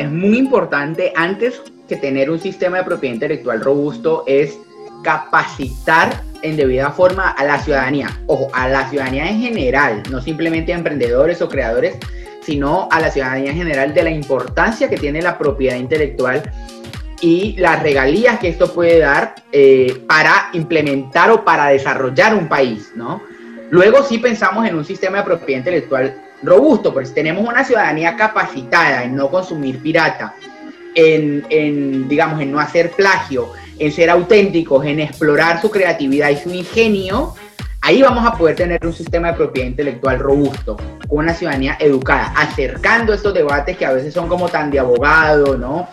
[0.00, 4.58] Es muy importante, antes que tener un sistema de propiedad intelectual robusto, es
[5.02, 8.08] capacitar en debida forma a la ciudadanía.
[8.26, 11.96] Ojo, a la ciudadanía en general, no simplemente a emprendedores o creadores,
[12.42, 16.50] sino a la ciudadanía en general de la importancia que tiene la propiedad intelectual
[17.20, 22.92] y las regalías que esto puede dar eh, para implementar o para desarrollar un país,
[22.94, 23.20] ¿no?
[23.70, 28.16] Luego sí pensamos en un sistema de propiedad intelectual robusto, porque si tenemos una ciudadanía
[28.16, 30.34] capacitada en no consumir pirata,
[30.94, 36.36] en, en, digamos, en no hacer plagio, en ser auténticos, en explorar su creatividad y
[36.36, 37.34] su ingenio,
[37.80, 40.76] ahí vamos a poder tener un sistema de propiedad intelectual robusto,
[41.08, 45.56] con una ciudadanía educada, acercando estos debates que a veces son como tan de abogado,
[45.56, 45.88] ¿no?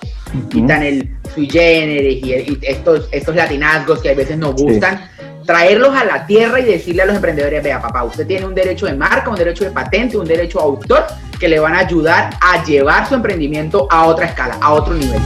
[0.52, 5.10] Y tan el sui generis y, estos, estos latinazgos que a veces nos gustan.
[5.46, 8.88] Traerlos a la tierra y decirle a los emprendedores, vea papá, usted tiene un derecho
[8.88, 11.06] de marca, un derecho de patente, un derecho de autor
[11.40, 15.20] que le van a ayudar a llevar su emprendimiento a otra escala, a otro nivel.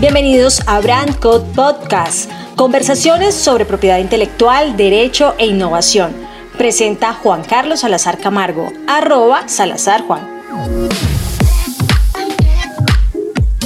[0.00, 6.12] Bienvenidos a Brand Code Podcast, conversaciones sobre propiedad intelectual, derecho e innovación.
[6.58, 10.34] Presenta Juan Carlos Salazar Camargo, arroba Salazar Juan.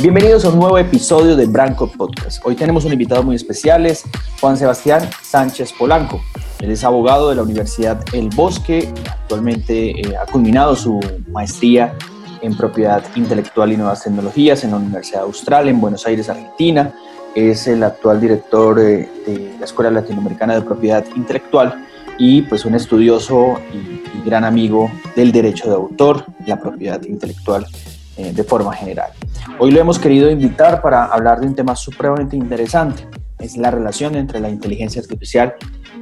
[0.00, 2.40] Bienvenidos a un nuevo episodio de Brand Code Podcast.
[2.46, 4.04] Hoy tenemos un invitado muy especial, es
[4.40, 6.20] Juan Sebastián Sánchez Polanco.
[6.60, 11.00] Él es abogado de la Universidad El Bosque, actualmente eh, ha culminado su
[11.32, 11.96] maestría
[12.42, 16.94] en propiedad intelectual y nuevas tecnologías en la Universidad Austral en Buenos Aires, Argentina.
[17.34, 21.86] Es el actual director eh, de la Escuela Latinoamericana de Propiedad Intelectual
[22.18, 27.66] y pues un estudioso y, gran amigo del derecho de autor, la propiedad intelectual
[28.18, 29.12] eh, de forma general.
[29.60, 33.06] Hoy lo hemos querido invitar para hablar de un tema supremamente interesante,
[33.38, 35.54] es la relación entre la inteligencia artificial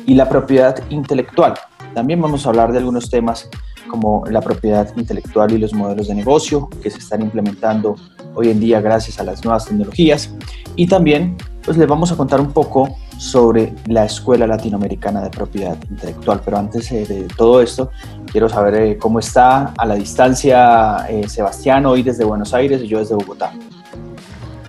[0.07, 1.53] y la propiedad intelectual.
[1.95, 3.51] También vamos a hablar de algunos temas
[3.87, 7.97] como la propiedad intelectual y los modelos de negocio que se están implementando
[8.35, 10.35] hoy en día gracias a las nuevas tecnologías.
[10.75, 15.77] Y también pues les vamos a contar un poco sobre la Escuela Latinoamericana de Propiedad
[15.91, 16.41] Intelectual.
[16.45, 17.91] Pero antes eh, de todo esto,
[18.31, 22.89] quiero saber eh, cómo está a la distancia eh, Sebastián hoy desde Buenos Aires y
[22.89, 23.53] yo desde Bogotá.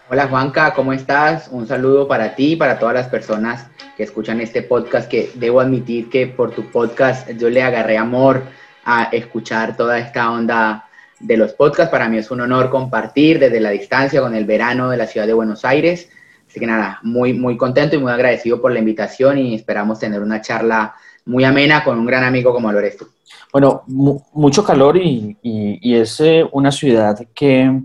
[0.10, 1.50] Hola Juanca, ¿cómo estás?
[1.52, 5.60] Un saludo para ti y para todas las personas que escuchan este podcast, que debo
[5.60, 8.44] admitir que por tu podcast yo le agarré amor
[8.86, 10.86] a escuchar toda esta onda
[11.20, 11.92] de los podcasts.
[11.92, 15.28] Para mí es un honor compartir desde la distancia con el verano de la ciudad
[15.28, 16.10] de Buenos Aires.
[16.48, 20.22] Así que nada, muy, muy contento y muy agradecido por la invitación y esperamos tener
[20.22, 23.08] una charla muy amena con un gran amigo como lo.
[23.52, 25.38] Bueno, mucho calor y,
[25.82, 27.82] es eh, una ciudad que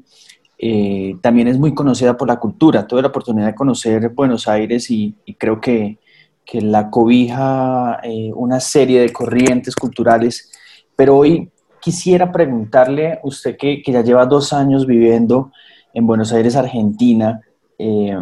[0.58, 2.86] eh, también es muy conocida por la cultura.
[2.86, 5.98] Tuve la oportunidad de conocer Buenos Aires y, creo que,
[6.44, 10.50] que la cobija eh, una serie de corrientes culturales
[10.96, 11.50] pero hoy
[11.80, 15.50] quisiera preguntarle, usted que, ya lleva dos años viviendo
[15.94, 17.40] en Buenos Aires, Argentina,
[17.84, 18.16] eh,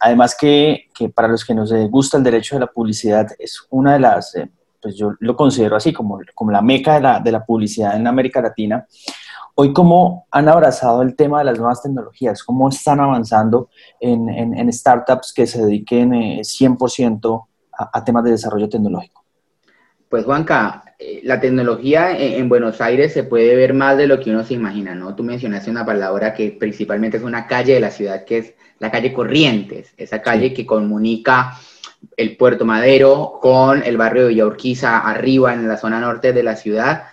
[0.00, 4.00] además que, para los que nos gusta el derecho de la publicidad, es una de
[4.00, 4.50] las, eh,
[4.82, 8.86] pues yo lo considero así, como, como la meca de la, publicidad en América Latina.
[9.54, 12.44] Hoy, ¿cómo han abrazado el tema de las nuevas tecnologías?
[12.44, 19.25] ¿Cómo están avanzando en, startups que se dediquen 100% eh, a temas de desarrollo tecnológico?
[20.16, 24.30] Pues Juanca, eh, la tecnología en, Buenos Aires se puede ver más de lo que
[24.30, 25.14] uno se imagina, ¿no?
[25.14, 28.90] Tú mencionaste una palabra que principalmente es una calle de la ciudad, que es la
[28.90, 31.58] calle Corrientes, esa calle que comunica
[32.16, 36.42] el Puerto Madero con el barrio de Villa Urquiza, arriba en la zona norte de
[36.42, 37.08] la ciudad.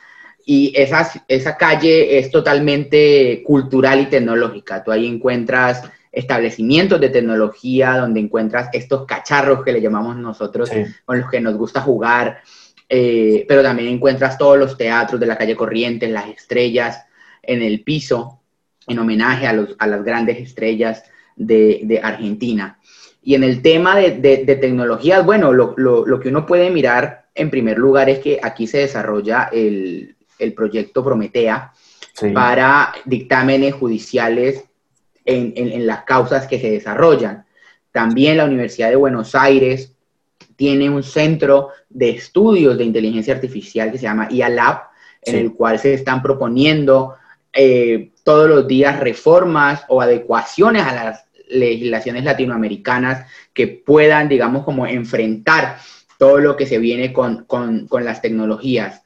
[0.46, 4.82] Y esa, esa calle es totalmente cultural y tecnológica.
[4.82, 10.70] Tú ahí encuentras establecimientos de tecnología, donde encuentras estos cacharros que le llamamos nosotros,
[11.04, 12.40] con los que nos gusta jugar,
[12.90, 17.06] eh, pero también encuentras todos los teatros de la calle Corrientes, las estrellas
[17.42, 18.42] en el piso,
[18.88, 21.04] en homenaje a, los, a las grandes estrellas
[21.36, 22.80] de, de, Argentina.
[23.22, 27.26] Y en el tema de, de, tecnologías, bueno, lo, lo, lo, que uno puede mirar
[27.36, 31.72] en primer lugar es que aquí se desarrolla el, el proyecto Prometea
[32.34, 34.66] para dictámenes judiciales
[35.26, 37.46] en, en, en las causas que se desarrollan.
[37.92, 39.94] También la Universidad de Buenos Aires
[40.56, 44.82] tiene un centro de estudios de inteligencia artificial que se llama IALab,
[45.22, 47.16] en el cual se están proponiendo
[47.54, 54.88] eh, todos los días reformas o adecuaciones a las legislaciones latinoamericanas que puedan, digamos, como
[54.88, 55.78] enfrentar
[56.18, 57.46] todo lo que se viene con,
[58.02, 59.02] las tecnologías.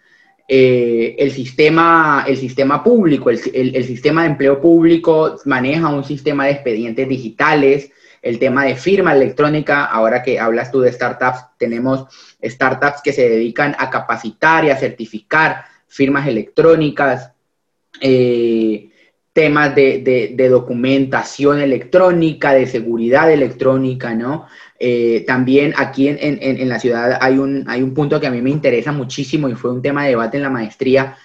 [0.47, 6.45] Eh, el, sistema, el sistema público, el, el, sistema de empleo público maneja un sistema
[6.45, 7.91] de expedientes digitales,
[8.21, 12.05] el tema de firma electrónica, ahora que hablas tú de startups, tenemos
[12.43, 17.31] startups que se dedican a capacitar y a certificar firmas electrónicas.
[18.01, 18.89] eh,
[19.37, 24.47] temas de, documentación electrónica, de seguridad electrónica, ¿no?
[24.79, 28.49] Eh, también aquí en, la ciudad hay un, hay un punto que a mí me
[28.49, 31.17] interesa muchísimo y fue un tema de debate en la maestría,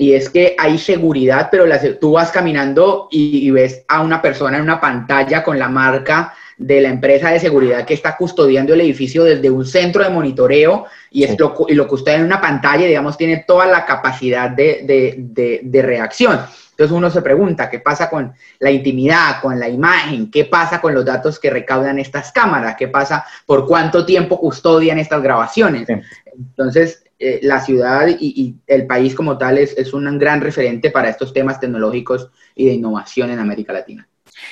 [0.00, 1.66] y es que hay seguridad, pero
[2.00, 6.80] tú vas caminando y, ves a una persona en una pantalla con la marca de
[6.80, 11.26] la empresa de seguridad que está custodiando el edificio desde un centro de monitoreo y,
[11.36, 16.40] lo, y lo custodia en una pantalla, digamos, tiene toda la capacidad de, de reacción.
[16.70, 20.30] Entonces uno se pregunta, ¿qué pasa con la intimidad, con la imagen?
[20.30, 22.74] ¿Qué pasa con los datos que recaudan estas cámaras?
[22.78, 25.86] ¿Qué pasa por cuánto tiempo custodian estas grabaciones?
[26.34, 31.34] Entonces, eh, la ciudad y, el país como tal es, un gran referente para estos
[31.34, 34.08] temas tecnológicos y de innovación en América Latina.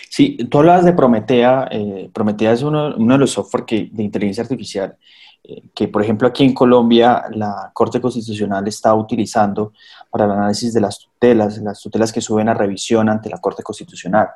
[0.08, 1.68] Sí, tú hablas de Prometea.
[1.70, 4.96] Eh, Prometea es uno, de los software de inteligencia artificial
[5.44, 9.72] eh, que, por ejemplo, aquí en Colombia la Corte Constitucional está utilizando
[10.10, 13.62] para el análisis de las tutelas, las tutelas que suben a revisión ante la Corte
[13.62, 14.28] Constitucional.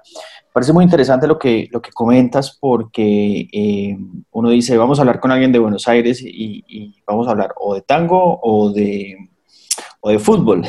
[0.53, 3.99] Parece muy interesante lo que, lo que comentas porque eh,
[4.31, 7.75] uno dice, vamos a hablar con alguien de Buenos Aires y, vamos a hablar o
[7.75, 9.31] de tango o de,
[10.03, 10.67] o de fútbol.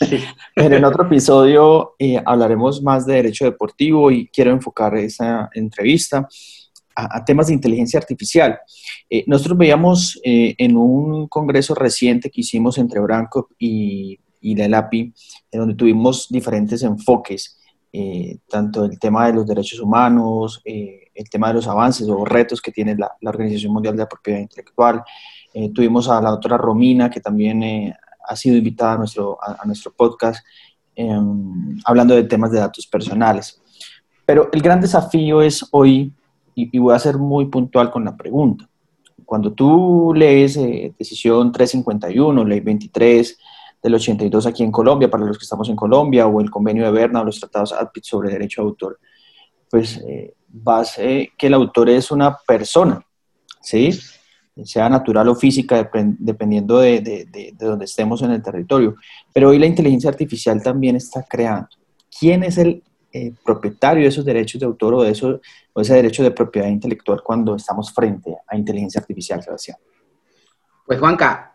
[0.54, 6.26] Pero en otro episodio eh, hablaremos más de derecho deportivo y quiero enfocar esa entrevista
[6.96, 8.58] a, temas de inteligencia artificial.
[9.10, 14.64] Eh, nosotros veíamos eh, en un congreso reciente que hicimos entre Branco y, y la
[14.64, 15.12] ELAPI,
[15.50, 17.60] en donde tuvimos diferentes enfoques,
[17.92, 22.60] eh, tanto el tema de los derechos humanos, el tema de los avances o retos
[22.60, 25.02] que tiene la, Organización Mundial de la Propiedad Intelectual.
[25.74, 27.62] tuvimos a la doctora Romina, que también
[28.26, 30.44] ha sido invitada a nuestro, a nuestro podcast,
[30.94, 33.60] em, hablando de temas de datos personales.
[34.26, 36.12] Pero el gran desafío es hoy
[36.56, 38.68] y, voy a ser muy puntual con la pregunta.
[39.24, 43.38] Cuando tú lees eh, decisión 351, ley 23
[43.82, 46.90] del 82 aquí en Colombia, para los que estamos en Colombia, o el convenio de
[46.90, 48.98] Berna o los tratados ADPIT sobre derecho de autor,
[49.70, 53.04] pues eh, vas eh, que el autor es una persona,
[53.60, 53.90] ¿sí?
[54.64, 58.96] Sea natural o física, dependiendo de, de, de, de, donde estemos en el territorio.
[59.32, 61.68] Pero hoy la inteligencia artificial también está creando.
[62.18, 62.82] ¿Quién es el
[63.12, 65.40] eh, propietario de esos derechos de autor o, de eso,
[65.72, 69.78] o ese derecho de propiedad intelectual cuando estamos frente a inteligencia artificial, Sebastián?
[70.86, 71.54] Pues Juanca,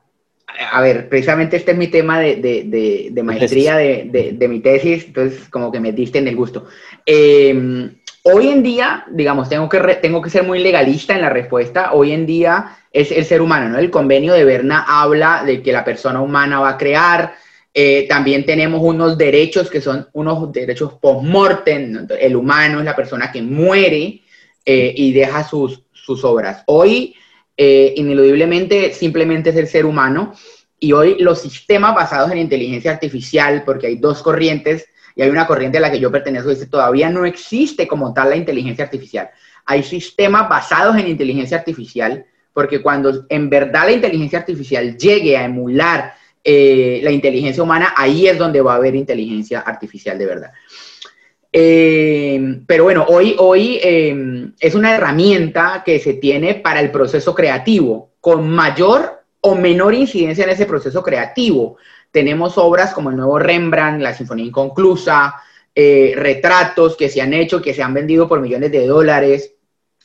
[0.72, 5.80] a ver, precisamente este es mi tema de, maestría de, mi tesis, entonces como que
[5.80, 6.66] me diste en el gusto.
[7.06, 11.94] Em, hoy en día, digamos, tengo que, tengo que ser muy legalista en la respuesta,
[11.94, 13.80] hoy en día es el ser humano, ¿no?
[13.80, 17.34] El convenio de Berna habla de que la persona humana va a crear,
[17.74, 22.08] eh, también tenemos unos derechos que son unos derechos post-mortem.
[22.20, 24.22] El humano es la persona que muere
[24.66, 26.64] eh, y deja sus, sus obras.
[26.68, 27.16] Hoy,
[27.56, 30.34] eh, ineludiblemente, simplemente es el ser humano.
[30.80, 35.48] Y hoy los sistemas basados en inteligencia artificial, porque hay dos corrientes, y hay una
[35.48, 39.30] corriente a la que yo pertenezco, dice, todavía no existe como tal la inteligencia artificial.
[39.66, 45.46] Hay sistemas basados en inteligencia artificial, porque cuando en verdad la inteligencia artificial llegue a
[45.46, 46.14] emular
[46.44, 50.52] eh, la inteligencia humana, ahí es donde va a haber inteligencia artificial de verdad.
[51.54, 57.36] Eh, pero bueno, hoy, hoy eh, es una herramienta que se tiene para el proceso
[57.36, 61.78] creativo, con mayor o menor incidencia en ese proceso creativo.
[62.12, 65.36] Tenemos obras como el nuevo Rembrandt, la Sinfonía Inconclusa,
[65.74, 69.54] retratos que se han hecho, que se han vendido por millones de dólares,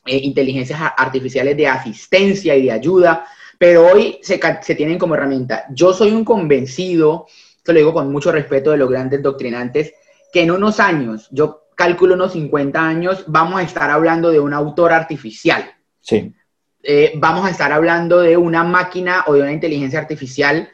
[0.06, 3.26] inteligencias artificiales de asistencia y de ayuda
[3.58, 4.38] pero hoy se,
[4.74, 5.64] tienen como herramienta.
[5.70, 9.94] Yo soy un convencido, esto lo digo con mucho respeto de los grandes doctrinantes,
[10.32, 14.52] que en unos años, yo calculo unos 50 años, vamos a estar hablando de un
[14.52, 15.64] autor artificial.
[16.00, 16.34] Sí.
[16.82, 20.68] Eh, vamos a estar hablando de una máquina o de una inteligencia artificial.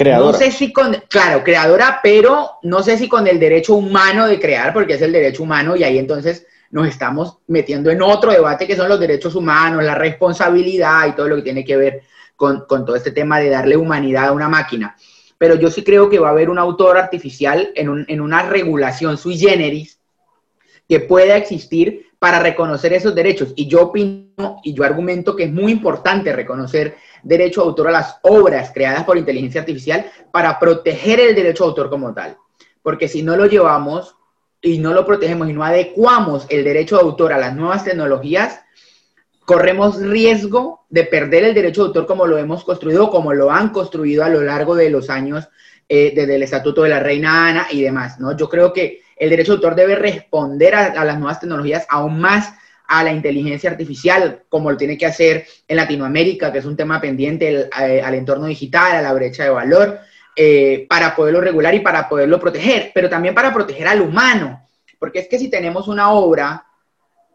[0.00, 0.32] Creadora.
[0.32, 4.40] No sé si con, claro, creadora, pero no sé si con el derecho humano de
[4.40, 8.66] crear, porque es el derecho humano y ahí entonces nos estamos metiendo en otro debate
[8.66, 12.02] que son los derechos humanos, la responsabilidad y todo lo que tiene que ver
[12.34, 14.96] con, todo este tema de darle humanidad a una máquina.
[15.36, 19.36] Pero yo sí creo que va a haber un autor artificial en, una regulación sui
[19.36, 19.98] generis
[20.88, 23.52] que pueda existir para reconocer esos derechos.
[23.54, 27.92] Y yo opino y yo argumento que es muy importante reconocer derecho de autor a
[27.92, 32.36] las obras creadas por inteligencia artificial para proteger el derecho de autor como tal.
[32.82, 34.16] Porque si no lo llevamos
[34.62, 38.60] y no lo protegemos y no adecuamos el derecho de autor a las nuevas tecnologías,
[39.44, 43.70] corremos riesgo de perder el derecho de autor como lo hemos construido, como lo han
[43.70, 45.48] construido a lo largo de los años
[45.88, 48.36] eh, desde el Estatuto de la Reina Ana y demás, ¿no?
[48.36, 52.54] Yo creo que el derecho de autor debe responder a, las nuevas tecnologías aún más
[52.92, 57.00] a la inteligencia artificial, como lo tiene que hacer en Latinoamérica, que es un tema
[57.00, 60.00] pendiente eh, al entorno digital, a la brecha de valor.
[60.36, 64.66] eh, para poderlo regular y para poderlo proteger, pero también para proteger al humano,
[64.98, 66.64] porque es que si tenemos una obra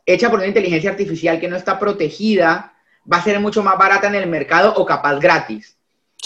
[0.05, 2.73] hecha por una inteligencia artificial que no está protegida,
[3.11, 5.77] va a ser mucho más barata en el mercado o capaz gratis.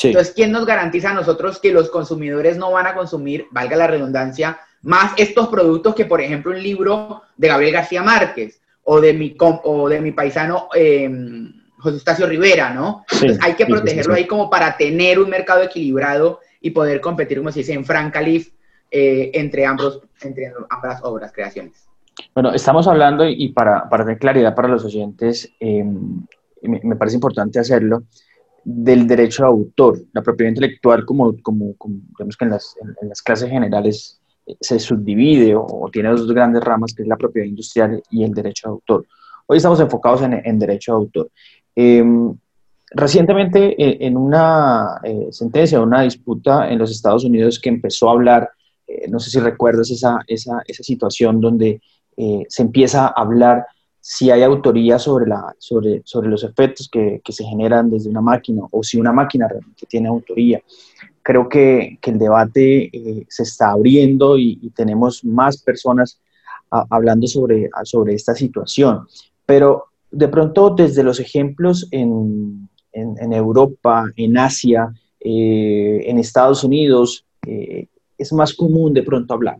[0.01, 3.87] Entonces, ¿quién nos garantiza a nosotros que los consumidores no van a consumir, valga la
[3.87, 8.58] redundancia, más estos productos que, por ejemplo, un libro de Gabriel García Márquez
[8.91, 13.05] o de mi, o de mi paisano em, José Eustacio Rivera, ¿no?
[13.39, 17.59] hay que protegerlo ahí como para tener un mercado equilibrado y poder competir, como se
[17.59, 21.87] dice, en franca eh, entre, ambos, entre ambas obras, creaciones.
[22.33, 26.25] Bueno, estamos hablando, y para, para tener claridad para los oyentes, em,
[26.63, 28.05] me, parece importante hacerlo,
[28.63, 31.75] del derecho de autor, la propiedad intelectual, como, como,
[32.17, 34.18] vemos que en las, en, las, clases generales eh,
[34.59, 38.67] se subdivide o, tiene dos grandes ramas, que es la propiedad industrial y el derecho
[38.67, 39.05] de autor.
[39.47, 41.29] Hoy estamos enfocados en, en derecho de autor.
[41.75, 42.35] Em,
[42.91, 48.13] recientemente, eh, en una eh, sentencia, una disputa en los Estados Unidos que empezó a
[48.13, 48.49] hablar,
[49.07, 51.79] no sé si recuerdas esa, esa, esa situación donde
[52.47, 53.67] se empieza a hablar
[54.01, 58.21] si hay autoría sobre, la, sobre, sobre los efectos que, que, se generan desde una
[58.21, 60.61] máquina o si una máquina realmente tiene autoría.
[61.23, 66.19] Creo que, que el debate eh, se está abriendo y, tenemos más personas
[66.69, 69.07] hablando sobre, sobre esta situación.
[69.45, 77.25] Pero de pronto desde los ejemplos en, en, Europa, en Asia, eh, en Estados Unidos,
[77.45, 79.57] eh, es más común de pronto hablar.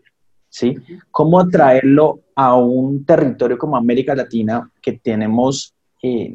[0.49, 0.75] ¿sí?
[1.11, 6.33] ¿Cómo atraerlo a un territorio como América Latina que tenemos eh,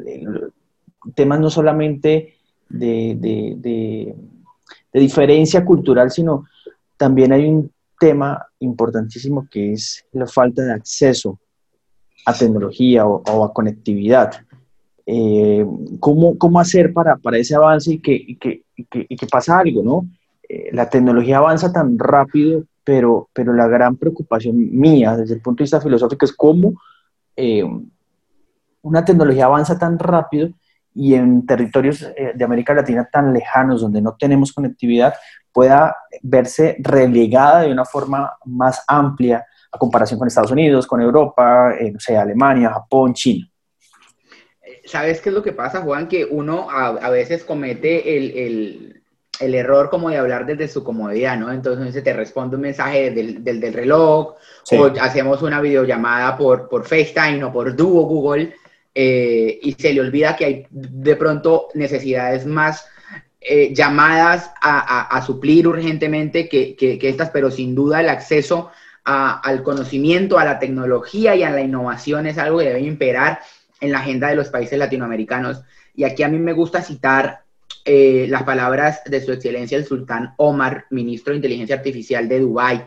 [1.14, 2.35] temas no solamente
[2.69, 4.14] de,
[5.01, 6.47] diferencia cultural, sino
[6.97, 11.39] también hay un tema importantísimo que es la falta de acceso
[12.27, 14.33] a tecnología o, a conectividad.
[15.07, 15.67] Eh,
[16.01, 20.07] ¿cómo, hacer para, ese avance y que, que, pasa algo, ¿no?
[20.49, 25.59] Eh, la tecnología avanza tan rápido pero, pero la gran preocupación mía desde el punto
[25.59, 26.75] de vista filosófico es cómo
[27.35, 27.65] eh,
[28.83, 30.51] una tecnología avanza tan rápido
[30.95, 35.15] y en territorios eh, de América Latina tan lejanos donde no tenemos conectividad
[35.53, 41.75] pueda verse relegada de una forma más amplia a comparación con Estados Unidos, con Europa,
[41.79, 43.49] eh, no sé, Alemania, Japón, China.
[44.85, 46.09] ¿Sabes qué es lo que pasa, Juan?
[46.09, 49.03] Que uno a, veces comete el
[49.41, 51.53] el error como de hablar desde su comodidad, ¿no?
[51.53, 54.35] Entonces te responde un mensaje del, del, reloj,
[54.73, 58.55] o hacemos una videollamada por, por FaceTime o por Duo Google,
[58.95, 62.87] eh, y se le olvida que hay de pronto necesidades más
[63.41, 68.71] eh, llamadas a, a, suplir urgentemente que, que, estas, pero sin duda el acceso
[69.05, 73.41] al conocimiento, a la tecnología y a la innovación es algo que debe imperar
[73.81, 75.63] en la agenda de los países latinoamericanos.
[75.95, 77.45] Y aquí a mí me gusta citar
[77.85, 82.83] eh, las palabras de su excelencia el sultán Omar, ministro de Inteligencia Artificial de Dubái,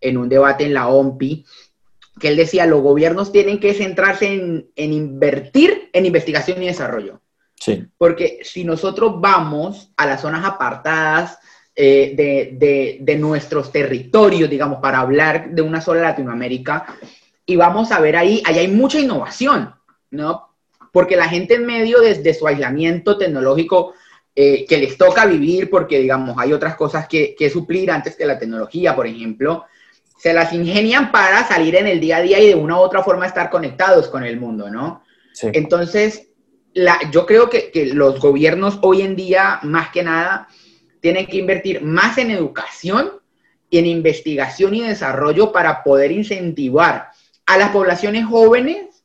[0.00, 1.44] en un debate en la OMPI,
[2.18, 7.20] que él decía, los gobiernos tienen que centrarse en, invertir en investigación y desarrollo.
[7.54, 7.86] Sí.
[7.96, 11.38] Porque si nosotros vamos a las zonas apartadas
[11.74, 16.86] eh, de, de, nuestros territorios, digamos, para hablar de una sola Latinoamérica,
[17.46, 19.74] y vamos a ver ahí, ahí hay mucha innovación,
[20.10, 20.48] ¿no?
[20.92, 23.94] Porque la gente en medio de su aislamiento tecnológico
[24.40, 28.38] eh, que les toca vivir porque, digamos, hay otras cosas que, suplir antes que la
[28.38, 29.64] tecnología, por ejemplo,
[30.18, 33.02] se las ingenian para salir en el día a día y de una u otra
[33.02, 35.02] forma estar conectados con el mundo, ¿no?
[35.40, 36.28] Entonces,
[36.74, 40.48] la, yo creo que, que, los gobiernos hoy en día, más que nada,
[41.00, 43.12] tienen que invertir más en educación
[43.70, 47.10] y en investigación y desarrollo para poder incentivar
[47.46, 49.04] a las poblaciones jóvenes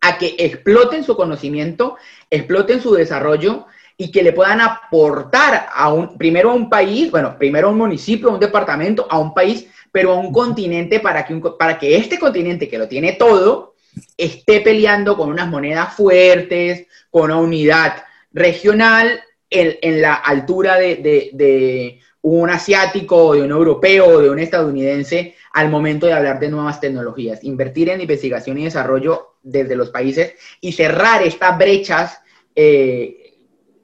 [0.00, 1.96] a que exploten su conocimiento,
[2.30, 7.36] exploten su desarrollo y que le puedan aportar a un, primero a un país, bueno,
[7.38, 11.24] primero a un municipio, a un departamento, a un país, pero a un continente para
[11.24, 13.76] que, para que este continente que lo tiene todo
[14.14, 22.50] esté peleando con unas monedas fuertes, con una unidad regional en, la altura de, un
[22.50, 27.42] asiático, de un europeo, de un estadounidense al momento de hablar de nuevas tecnologías.
[27.42, 32.20] Invertir en investigación y desarrollo desde los países y cerrar estas brechas
[32.54, 33.32] eh,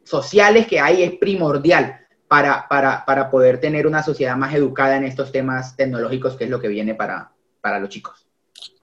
[0.04, 2.01] sociales que hay es primordial
[2.32, 6.50] para, para, para, poder tener una sociedad más educada en estos temas tecnológicos, que es
[6.50, 8.26] lo que viene para, para los chicos.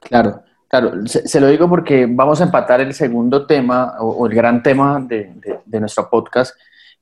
[0.01, 0.91] Claro, claro.
[1.08, 5.34] Se, lo digo porque vamos a empatar el segundo tema o, el gran tema de,
[5.65, 6.56] de, nuestro podcast,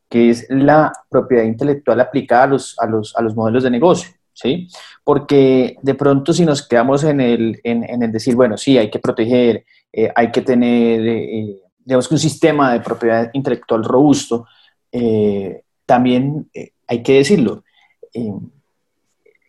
[0.08, 4.10] que es la propiedad intelectual aplicada a los, a los, a los modelos de negocio.
[4.32, 4.70] ¿Sí?
[5.04, 9.00] Porque de pronto si nos quedamos en el, en, el decir, bueno, sí, hay que
[9.00, 14.46] proteger, eh, hay que tener eh, digamos que un sistema de propiedad intelectual robusto,
[14.94, 17.64] eh, también eh, hay que decirlo,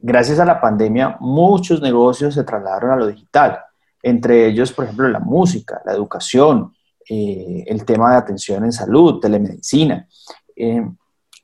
[0.01, 3.59] gracias a la pandemia, muchos negocios se trasladaron a lo digital,
[4.03, 6.73] entre ellos, por ejemplo, la música, la educación,
[7.09, 10.07] eh, el tema de atención en salud, telemedicina.
[10.55, 10.87] Eh,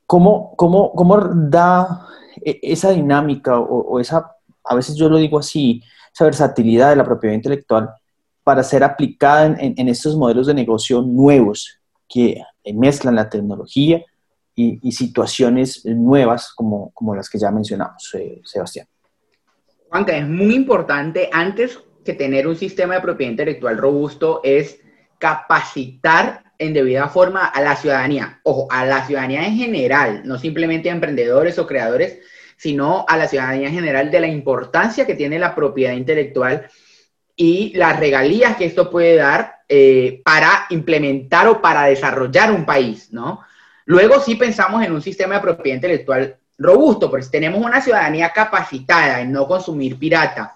[0.06, 2.06] ¿cómo, cómo, cómo, da
[2.44, 5.82] e, esa dinámica o, esa, a veces yo lo digo así,
[6.12, 7.90] esa versatilidad de la propiedad intelectual
[8.44, 12.42] para ser aplicada en estos modelos de negocio nuevos que
[12.74, 14.04] mezclan la tecnología
[14.56, 18.86] y, situaciones nuevas como, como, las que ya mencionamos, eh, Sebastián.
[19.88, 24.78] Juanca, es muy importante, antes que tener un sistema de propiedad intelectual robusto, es
[25.18, 28.40] capacitar en debida forma a la ciudadanía.
[28.44, 32.18] Ojo, a la ciudadanía en general, no simplemente a emprendedores o creadores,
[32.56, 36.68] sino a la ciudadanía en general de la importancia que tiene la propiedad intelectual
[37.36, 43.12] y las regalías que esto puede dar eh, para implementar o para desarrollar un país,
[43.12, 43.40] ¿no?
[43.86, 48.32] Luego sí pensamos en un sistema de propiedad intelectual robusto, porque si tenemos una ciudadanía
[48.32, 50.54] capacitada en no consumir pirata,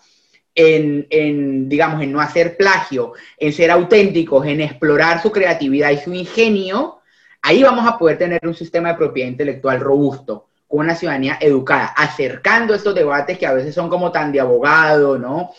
[0.55, 6.13] en, digamos, en no hacer plagio, en ser auténticos, en explorar su creatividad y su
[6.13, 6.99] ingenio,
[7.43, 11.87] ahí vamos a poder tener un sistema de propiedad intelectual robusto, con una ciudadanía educada,
[11.97, 15.51] acercando estos debates que a veces son como tan de abogado, ¿no?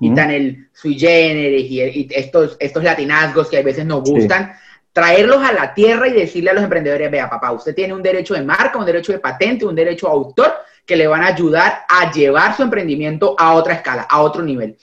[0.00, 4.52] Y tan el sui generis y, estos, estos latinazgos que a veces nos gustan
[4.92, 8.34] traerlos a la tierra y decirle a los emprendedores, vea papá, usted tiene un derecho
[8.34, 11.84] de marca, un derecho de patente, un derecho de autor que le van a ayudar
[11.88, 14.76] a llevar su emprendimiento a otra escala, a otro nivel.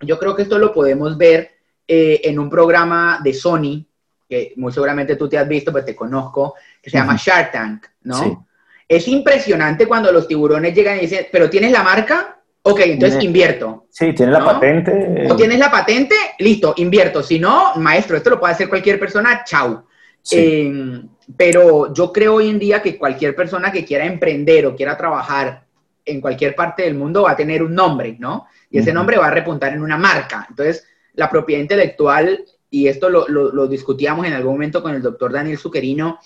[0.00, 1.50] Yo creo que esto lo podemos ver
[1.86, 3.86] eh, en un programa de Sony,
[4.28, 7.86] que muy seguramente tú te has visto, pero te conozco, que se llama Shark Tank,
[8.02, 8.46] ¿no?
[8.86, 12.37] Es impresionante cuando los tiburones llegan y dicen, pero ¿tienes la marca?
[12.70, 13.86] Ok, entonces invierto.
[13.90, 15.26] Sí, tienes la patente.
[15.30, 17.22] O tienes la patente, listo, invierto.
[17.22, 19.84] Si no, maestro, esto lo puede hacer cualquier persona, chau.
[20.30, 24.96] Em, pero yo creo hoy en día que cualquier persona que quiera emprender o quiera
[24.96, 25.64] trabajar
[26.04, 28.46] en cualquier parte del mundo va a tener un nombre, ¿no?
[28.70, 30.46] Y ese nombre va a repuntar en una marca.
[30.48, 35.32] Entonces, la propiedad intelectual, y esto lo, lo, discutíamos en algún momento con el doctor
[35.32, 36.18] Daniel Zuccherino,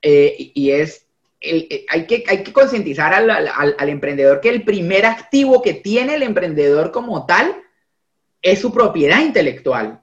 [0.00, 1.01] eh, y es
[1.44, 6.22] eh, hay, que, hay que concientizar al, emprendedor que el primer activo que tiene el
[6.22, 7.56] emprendedor como tal
[8.40, 10.00] es su propiedad intelectual.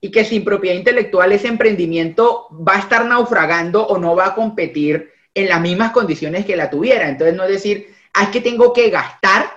[0.00, 4.34] Y que sin propiedad intelectual ese emprendimiento va a estar naufragando o no va a
[4.34, 7.08] competir en las mismas condiciones que la tuviera.
[7.08, 9.50] Entonces, no es decir, ah, es que tengo que gastar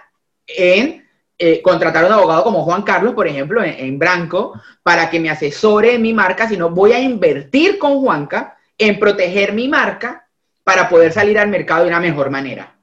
[0.48, 1.06] en
[1.38, 5.20] eh, contratar a un abogado como Juan Carlos, por ejemplo, en, en Branco, para que
[5.20, 10.28] me asesore en mi marca, sino voy a invertir con Juanca en proteger mi marca
[10.64, 12.78] para poder salir al mercado de una mejor manera.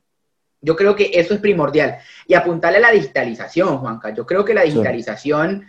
[0.61, 1.99] Yo creo que eso es primordial.
[2.27, 4.13] Y apuntarle a la digitalización, Juanca.
[4.13, 5.67] Yo creo que la digitalización,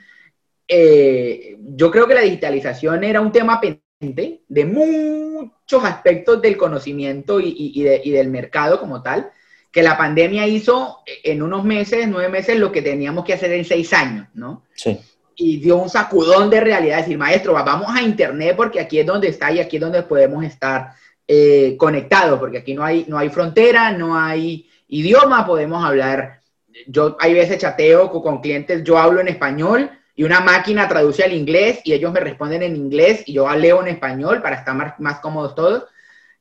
[0.67, 7.39] eh, yo creo que la digitalización era un tema pendiente de muchos aspectos del conocimiento
[7.39, 9.31] y, del mercado como tal,
[9.71, 13.65] que la pandemia hizo en unos meses, nueve meses, lo que teníamos que hacer en
[13.65, 14.63] seis años, ¿no?
[14.73, 14.99] Sí.
[15.35, 19.27] Y dio un sacudón de realidad, decir, maestro, vamos a Internet porque aquí es donde
[19.27, 20.93] está y aquí es donde podemos estar
[21.31, 26.41] eh, conectado, porque aquí no hay, no hay frontera, no hay idioma, podemos hablar.
[26.87, 31.33] Yo hay veces chateo con clientes, yo hablo en español y una máquina traduce al
[31.33, 34.99] inglés y ellos me responden en inglés y yo leo en español para estar más,
[34.99, 35.83] más cómodos todos.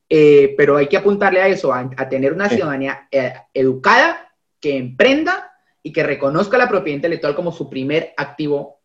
[0.09, 5.51] Eh, pero hay que apuntarle a eso, a, tener una ciudadanía eh, educada, que emprenda
[5.83, 8.79] y que reconozca la propiedad intelectual como su primer activo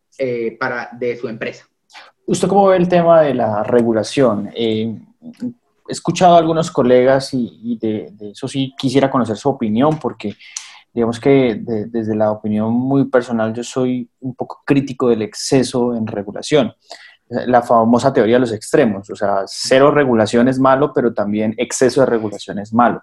[0.61, 1.67] para, de su empresa.
[2.27, 4.51] ¿Usted cómo ve el tema de la regulación?
[5.88, 10.35] He escuchado a algunos colegas y, de, eso sí quisiera conocer su opinión porque
[10.92, 16.07] digamos que desde la opinión muy personal yo soy un poco crítico del exceso en
[16.07, 16.73] regulación.
[17.29, 22.01] La famosa teoría de los extremos, o sea, cero regulación es malo, pero también exceso
[22.01, 23.03] de regulación es malo.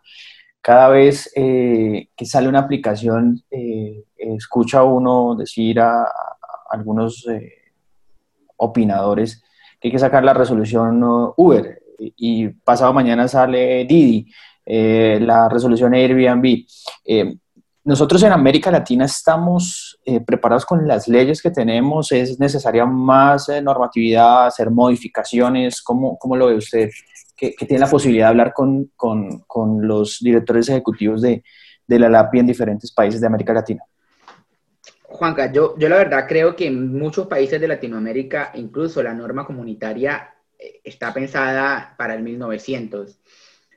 [0.61, 6.05] Cada vez eh, que sale una aplicación, eh, escucha uno decir a,
[6.69, 7.73] algunos eh,
[8.57, 9.43] opinadores
[9.79, 11.01] que hay que sacar la resolución
[11.35, 11.80] Uber
[12.17, 14.31] y pasado mañana sale Didi,
[14.65, 16.65] eh, la resolución Airbnb.
[17.05, 17.35] Eh,
[17.83, 23.49] nosotros en América Latina estamos eh, preparados con las leyes que tenemos, es necesaria más
[23.61, 26.89] normatividad, hacer modificaciones, ¿cómo, cómo lo ve usted?
[27.35, 31.43] Que, tiene la posibilidad de hablar con, con, con los directores ejecutivos de,
[31.87, 33.83] de la LAPI en diferentes países de América Latina.
[35.03, 39.45] Juanca, yo, yo la verdad creo que en muchos países de Latinoamérica, incluso la norma
[39.45, 40.29] comunitaria
[40.83, 43.17] está pensada para el 1900.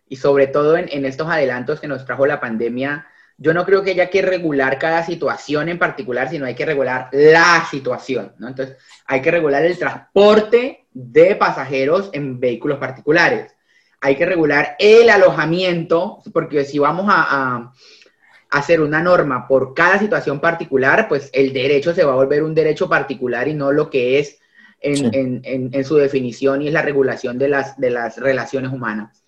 [0.08, 3.92] Y sobre todo en, estos adelantos que nos trajo la pandemia, yo no creo que
[3.92, 8.48] haya que regular cada situación en particular, sino hay que regular la situación, ¿no?
[8.48, 13.52] Entonces, hay que regular el transporte de pasajeros en vehículos particulares.
[14.00, 17.72] hay que regular el alojamiento, porque si vamos a,
[18.50, 22.54] hacer una norma por cada situación particular, pues el derecho se va a volver un
[22.54, 24.38] derecho particular y no lo que es
[24.84, 29.22] en, su definición y es la regulación de las, de las relaciones humanas.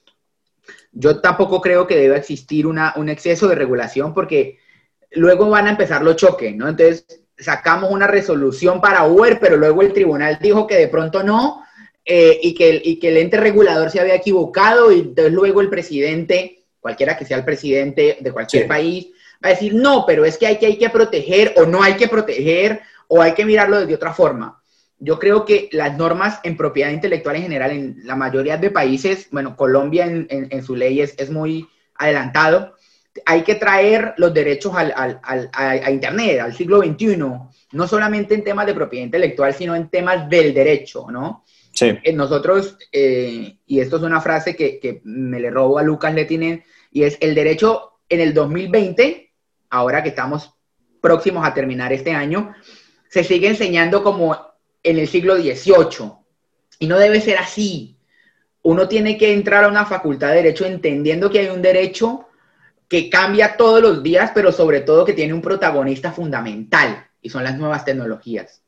[0.92, 4.58] Yo tampoco creo que deba existir una, un exceso de regulación porque
[5.12, 6.68] luego van a empezar los choques, ¿no?
[6.68, 7.06] Entonces
[7.38, 11.62] sacamos una resolución para Uber, pero luego el tribunal dijo que de pronto no,
[12.04, 15.68] eh, y, que, y que el ente regulador se había equivocado, y entonces luego el
[15.68, 19.08] presidente, cualquiera que sea el presidente de cualquier país,
[19.44, 21.94] va a decir, no, pero es que hay, que hay que proteger, o no hay
[21.94, 24.62] que proteger, o hay que mirarlo de otra forma.
[24.98, 29.28] Yo creo que las normas en propiedad intelectual en general, en la mayoría de países,
[29.30, 32.74] bueno, Colombia en, en, su ley es, es muy adelantado,
[33.24, 38.34] hay que traer los derechos al, al, al, a, Internet, al siglo XXI, no solamente
[38.34, 41.44] en temas de propiedad intelectual, sino en temas del derecho, ¿no?
[41.72, 41.98] Sí.
[42.02, 46.14] Eh, nosotros, eh, y esto es una frase que, que, me le robo a Lucas
[46.14, 49.30] Letinen, y es el derecho en el 2020,
[49.70, 50.54] ahora que estamos
[51.00, 52.54] próximos a terminar este año,
[53.10, 54.36] se sigue enseñando como
[54.86, 56.12] en el siglo XVIII,
[56.78, 57.96] y no debe ser así.
[58.62, 62.28] Uno tiene que entrar a una facultad de derecho entendiendo que hay un derecho
[62.88, 67.42] que cambia todos los días, pero sobre todo que tiene un protagonista fundamental, y son
[67.42, 68.62] las nuevas tecnologías.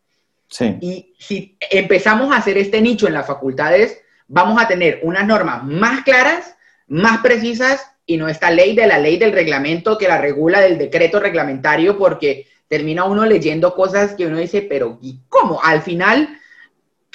[0.48, 0.76] Sí.
[0.80, 5.62] Y si empezamos a hacer este nicho en las facultades, vamos a tener unas normas
[5.62, 6.56] más claras,
[6.88, 10.78] más precisas, y no esta ley de la ley del reglamento que la regula del
[10.78, 15.60] decreto reglamentario, porque termina uno leyendo cosas que uno dice, pero ¿y cómo?
[15.62, 16.38] Al final,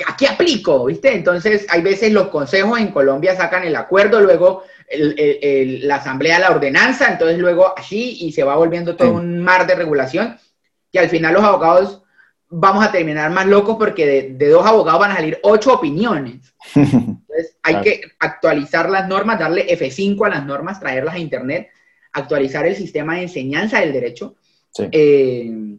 [0.07, 0.85] ¿a qué aplico?
[0.85, 1.13] ¿Viste?
[1.13, 7.11] Entonces, hay veces los consejos en Colombia sacan el acuerdo, luego la asamblea la ordenanza,
[7.11, 10.37] entonces luego así y se va volviendo todo un mar de regulación
[10.91, 12.03] que al final los abogados
[12.49, 16.53] vamos a terminar más locos porque de, dos abogados van a salir ocho opiniones.
[16.75, 21.69] Entonces hay que actualizar las normas, darle F5 a las normas, traerlas a Internet,
[22.11, 24.35] actualizar el sistema de enseñanza del derecho
[24.79, 25.77] eh,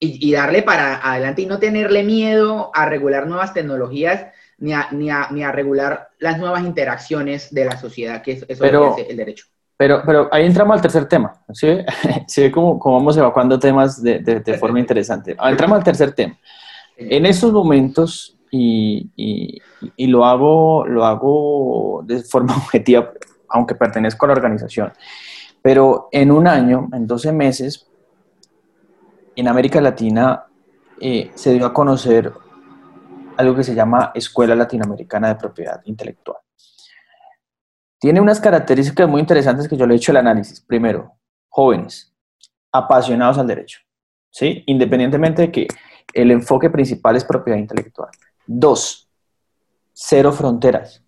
[0.00, 4.26] y, y, darle para adelante y no tenerle miedo a regular nuevas tecnologías
[4.58, 8.44] ni a, ni a, ni a regular las nuevas interacciones de la sociedad, que es,
[8.48, 9.46] eso es el derecho.
[9.76, 11.78] Pero, pero ahí entramos al tercer tema, ¿sí?
[12.26, 15.36] ¿Sí ve cómo, cómo, vamos evacuando temas de, de, forma interesante.
[15.40, 16.36] Entramos al tercer tema.
[16.96, 19.58] En estos momentos, y, y,
[19.96, 23.12] y, lo, hago, lo hago de forma objetiva,
[23.48, 24.92] aunque pertenezco a la organización,
[25.62, 27.87] pero en un año, en 12 meses,
[29.38, 30.46] en América Latina
[31.00, 32.32] eh, se dio a conocer
[33.36, 36.38] algo que se llama Escuela Latinoamericana de Propiedad Intelectual.
[38.00, 40.60] Tiene unas características muy interesantes que yo le he hecho el análisis.
[40.60, 41.12] Primero,
[41.48, 42.12] jóvenes,
[42.72, 43.78] apasionados al derecho,
[44.28, 44.64] ¿sí?
[44.66, 45.68] Independientemente de que
[46.14, 48.10] el enfoque principal es propiedad intelectual.
[48.44, 49.08] Dos,
[49.92, 51.04] cero fronteras.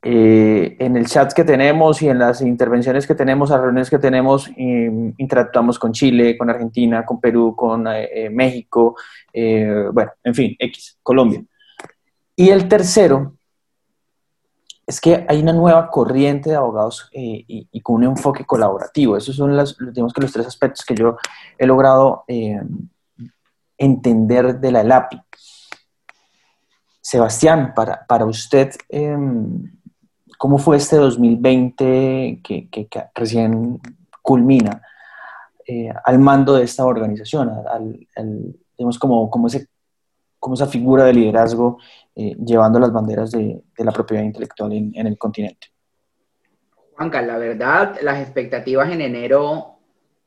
[0.00, 3.98] Eh, en el chat que tenemos y en las intervenciones que tenemos, las reuniones que
[3.98, 8.96] tenemos, interactuamos con Chile, con Argentina, con Perú, con eh, eh, México,
[9.34, 11.42] bueno, en fin, X, Colombia.
[12.36, 13.34] Y el tercero
[14.86, 19.16] es que hay una nueva corriente de abogados y, con un enfoque colaborativo.
[19.16, 21.16] Esos son los, digamos que los tres aspectos que yo
[21.58, 22.24] he logrado
[23.76, 25.20] entender de la ELAPI.
[27.00, 29.77] Sebastián, para, para usted, em,
[30.38, 33.80] ¿Cómo fue este 2020 que, recién
[34.22, 34.80] culmina
[35.66, 38.06] eh, al mando de esta organización, al,
[38.78, 39.66] digamos, como, como, ese,
[40.38, 41.78] como esa figura de liderazgo
[42.14, 45.72] eh, llevando las banderas de, la propiedad intelectual en, el continente?
[46.94, 49.80] Juanca, la verdad, las expectativas en enero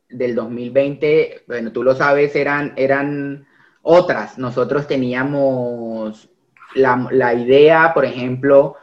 [0.10, 3.48] del 2020, bueno, tú lo sabes, eran, eran
[3.82, 4.38] otras.
[4.38, 6.30] Nosotros teníamos
[6.76, 8.76] la, la idea, por ejemplo,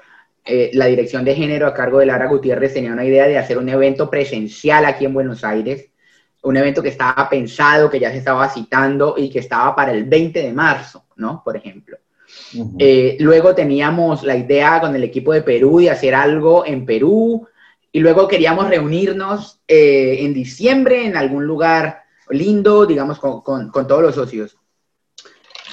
[0.51, 3.59] eh, la dirección de género a cargo de Lara Gutiérrez tenía una idea de hacer
[3.59, 5.91] un evento presencial aquí en Buenos Aires,
[6.43, 10.05] un evento que estaba pensado, que ya se estaba citando y que estaba para el
[10.05, 11.43] 20 de marzo, ¿no?
[11.45, 11.99] Por ejemplo.
[12.79, 17.47] Eh, luego teníamos la idea con el equipo de Perú de hacer algo en Perú
[17.93, 24.01] y luego queríamos reunirnos eh, en diciembre en algún lugar lindo, digamos, con, con todos
[24.01, 24.57] los socios.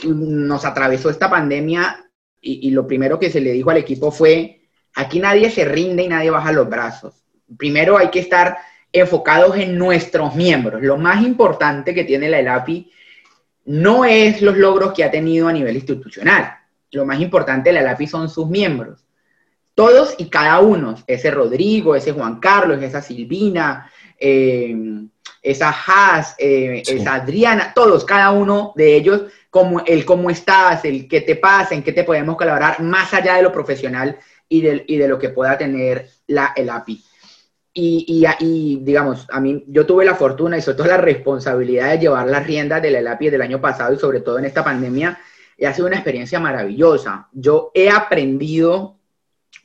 [0.04, 2.10] Nos atravesó esta pandemia
[2.42, 4.65] y, y, lo primero que se le dijo al equipo fue,
[4.96, 7.14] Aquí nadie se rinde y nadie baja los brazos.
[7.58, 8.58] Primero hay que estar
[8.92, 10.82] enfocados en nuestros miembros.
[10.82, 12.92] Lo más importante que tiene la ELAPI
[13.66, 16.58] no es los logros que ha tenido a nivel institucional.
[16.92, 19.06] Lo más importante de la ELAPI son sus miembros.
[19.74, 24.74] Todos y cada uno, ese Rodrigo, ese Juan Carlos, esa Silvina, eh,
[25.42, 31.08] esa Haas, eh, esa Adriana, todos, cada uno de ellos, como el cómo estás, el
[31.08, 34.18] qué te pasa, en qué te podemos colaborar, más allá de lo profesional,
[34.50, 37.04] y de, y de lo que pueda tener la, el API.
[37.78, 42.00] Y, y, digamos, a mí, yo tuve la fortuna y sobre todo la responsabilidad de
[42.00, 45.20] llevar las riendas de la API del año pasado y sobre todo en esta pandemia,
[45.58, 47.28] y ha sido una experiencia maravillosa.
[47.34, 48.98] Yo he aprendido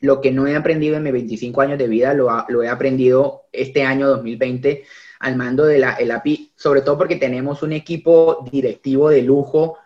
[0.00, 3.42] lo que no he aprendido en mis 25 años de vida, lo, lo he aprendido
[3.52, 4.84] este año 2020
[5.20, 9.78] al mando de la el API, sobre todo porque tenemos un equipo directivo de lujo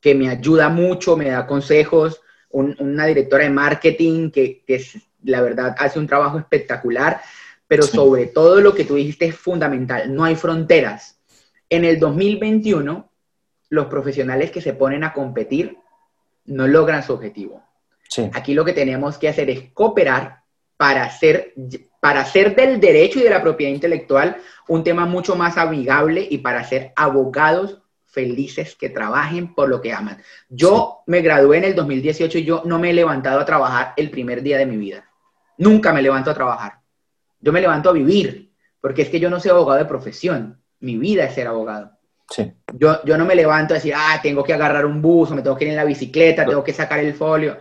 [0.00, 4.84] que me ayuda mucho, me da consejos, una directora de marketing que, que,
[5.24, 7.20] la verdad hace un trabajo espectacular,
[7.66, 11.18] pero sobre todo lo que tú dijiste es fundamental, no hay fronteras.
[11.68, 13.10] En el 2021,
[13.68, 15.76] los profesionales que se ponen a competir
[16.46, 17.62] no logran su objetivo.
[18.32, 20.42] Aquí lo que tenemos que hacer es cooperar
[20.78, 21.52] para hacer,
[22.00, 26.38] para hacer del derecho y de la propiedad intelectual un tema mucho más amigable y
[26.38, 27.82] para ser abogados
[28.18, 30.20] felices que trabajen por lo que aman.
[30.48, 34.10] Yo me gradué en el 2018 y yo no me he levantado a trabajar el
[34.10, 35.08] primer día de mi vida.
[35.58, 36.80] Nunca me levanto a trabajar.
[37.40, 38.50] Yo me levanto a vivir,
[38.80, 40.60] porque es que yo no soy abogado de profesión.
[40.80, 41.92] Mi vida es ser abogado.
[42.74, 45.42] Yo, yo no me levanto a decir, ah, tengo que agarrar un bus, o me
[45.42, 47.58] tengo que ir en la bicicleta, tengo que sacar el folio.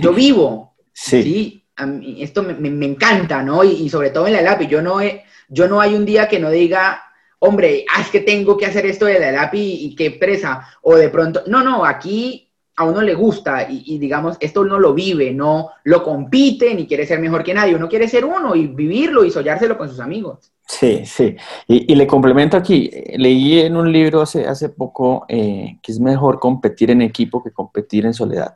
[0.00, 0.76] Yo, vivo.
[0.92, 1.64] Sí.
[1.76, 3.64] A mí, esto me, me, encanta, ¿no?
[3.64, 4.68] Y, y, sobre todo en la lápiz.
[4.68, 7.07] Yo no, he, yo no hay un día que no diga,
[7.40, 10.66] hombre, ah, es que tengo que hacer esto de la lápiz y, qué presa.
[10.82, 14.94] O de pronto, no, no, aquí a uno le gusta y, digamos, esto uno lo
[14.94, 17.74] vive, no lo compite ni quiere ser mejor que nadie.
[17.74, 20.52] Uno quiere ser uno y vivirlo y sollárselo con sus amigos.
[20.64, 21.34] Sí, sí.
[21.66, 26.38] Y, le complemento aquí, leí en un libro hace, hace poco eh, que es mejor
[26.38, 28.54] competir en equipo que competir en soledad.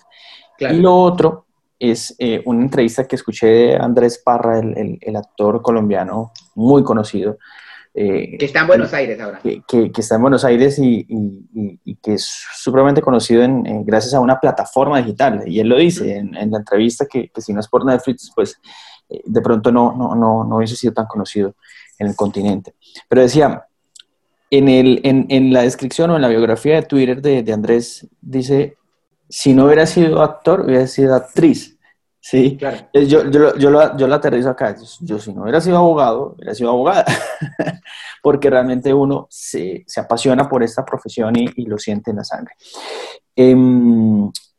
[0.60, 5.62] Y lo otro es eh, una entrevista que escuché de Andrés Parra, el, el actor
[5.62, 7.38] colombiano muy conocido,
[7.94, 9.40] eh, que está en Buenos Aires ahora.
[9.40, 14.20] Que, que, está en Buenos Aires y, y, que es supremamente conocido en, gracias a
[14.20, 15.42] una plataforma digital.
[15.46, 18.33] Y él lo dice en, en la entrevista que, que, si no es por Netflix,
[18.35, 18.59] pues
[19.11, 21.55] eh, de pronto no, no, no, no hubiese sido tan conocido
[21.98, 22.74] en el continente.
[23.09, 23.66] Pero decía,
[24.50, 28.07] en, el, en, en, la descripción o en la biografía de Twitter de, de Andrés,
[28.22, 28.78] dice,
[29.28, 31.71] si no hubiera sido actor, hubiera sido actriz.
[32.24, 32.76] Sí, claro.
[32.92, 34.76] Eh, yo, yo, yo, lo, yo lo aterrizo acá.
[35.00, 37.04] Yo, si no hubiera sido abogado, hubiera sido abogada.
[38.22, 42.24] Porque realmente uno se, se, apasiona por esta profesión y, y lo siente en la
[42.24, 42.54] sangre.
[43.35, 43.56] Eh,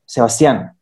[0.05, 0.77] Sebastián,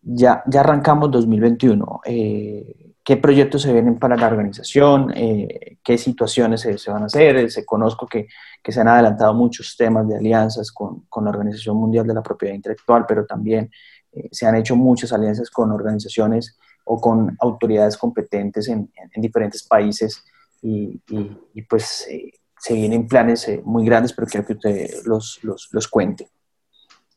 [0.00, 2.00] ya, ya arrancamos 2021.
[2.04, 5.12] Eh, ¿Qué proyectos se vienen para la organización?
[5.14, 7.50] Eh, ¿Qué situaciones se, se, van a hacer?
[7.50, 8.28] Se conozco que,
[8.62, 12.22] que, se han adelantado muchos temas de alianzas con, con la Organización Mundial de la
[12.22, 13.70] Propiedad Intelectual, pero también
[14.14, 19.62] eh, se han hecho muchas alianzas con organizaciones o con autoridades competentes en, en, diferentes
[19.62, 20.22] países
[20.62, 25.40] y, y, pues eh, se vienen planes eh, muy grandes, pero quiero que usted los,
[25.42, 26.28] los, los cuente.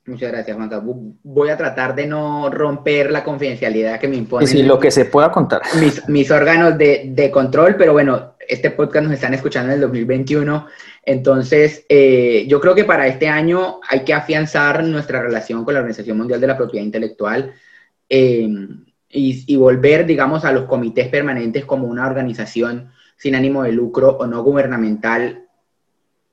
[0.06, 0.82] Muchas gracias, Juanca.
[1.24, 4.48] Voy a tratar de no romper la confidencialidad que me impone.
[4.48, 5.62] Sí, lo que se pueda contar.
[5.82, 9.82] Mis, mis órganos de, de, control, pero bueno, este podcast nos están escuchando en el
[9.82, 10.68] 2021.
[11.04, 15.82] Entonces, eh, yo creo que para este año hay que afianzar nuestra relación con la
[15.82, 17.54] Organización Mundial de la Propiedad Intelectual
[18.10, 18.48] eh,
[19.10, 24.18] y, y volver, digamos, a los comités permanentes como una organización sin ánimo de lucro
[24.20, 25.48] o no gubernamental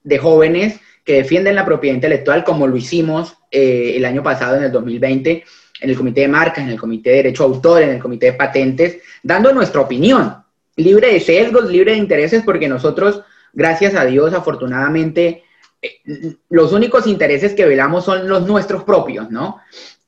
[0.03, 4.65] de jóvenes que defienden la propiedad intelectual, como lo hicimos eh, el año pasado, en
[4.65, 5.45] el 2020,
[5.81, 8.33] en el Comité de Marcas, en el Comité de Derecho Autor, en el Comité de
[8.35, 10.44] Patentes, dando nuestra opinión,
[10.77, 15.45] libre de sesgos, libre de intereses, porque nosotros, gracias a Dios, afortunadamente,
[15.81, 19.61] eh, los únicos intereses que velamos son los nuestros propios, ¿no?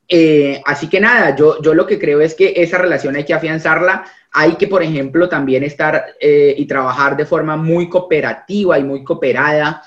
[0.09, 3.35] Eh, así que nada, yo, yo lo que creo es que esa relación hay que
[3.35, 8.85] afianzarla, hay que, por ejemplo, también estar eh, y trabajar de forma muy cooperativa y
[8.85, 9.83] muy cooperada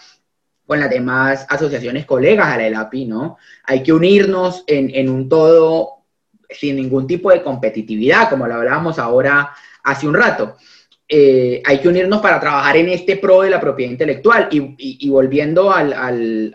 [0.65, 3.37] con las demás asociaciones colegas a la ELAPI, ¿no?
[3.63, 5.99] Hay que unirnos en, en un todo
[6.49, 9.51] sin ningún tipo de competitividad, como lo hablábamos ahora
[9.89, 10.58] hace un rato.
[11.08, 15.71] Eh, hay que unirnos para trabajar en este pro de la propiedad intelectual y, volviendo
[15.71, 16.54] al,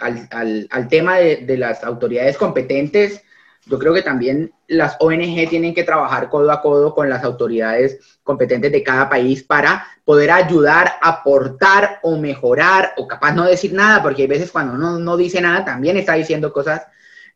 [0.88, 3.23] tema de, de, las autoridades competentes,
[3.66, 8.18] yo creo que también las ONG tienen que trabajar codo a codo con las autoridades
[8.23, 14.03] competentes de cada país para poder ayudar, aportar o mejorar, o capaz no decir nada,
[14.03, 16.83] porque hay veces cuando uno no dice nada también está diciendo cosas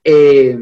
[0.05, 0.57] eh,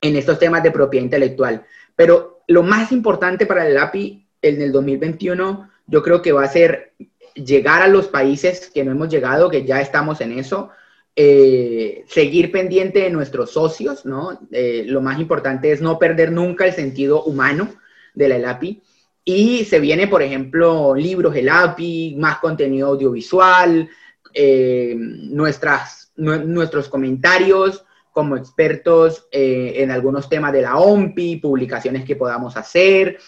[0.00, 1.64] en estos temas de propiedad intelectual.
[1.94, 6.48] Pero lo más importante para el API en el 2021, yo creo que va a
[6.48, 6.92] ser
[7.34, 10.70] llegar a los países que no hemos llegado, que ya estamos en eso,
[11.16, 14.40] eh, seguir pendiente de nuestros socios, ¿no?
[14.52, 17.74] Eh, lo más importante es no perder nunca el sentido humano
[18.14, 18.82] de la ELAPI.
[19.24, 23.88] Y se viene, por ejemplo, libros ELAPI, más contenido audiovisual,
[24.34, 32.16] eh, nuestras, nuestros comentarios como expertos eh, en algunos temas de la OMPI, publicaciones que
[32.16, 33.18] podamos hacer,